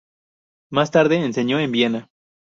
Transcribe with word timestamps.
Más 0.71 0.89
tarde 0.89 1.17
enseñó 1.23 1.59
en 1.59 1.71
Viena. 1.71 2.09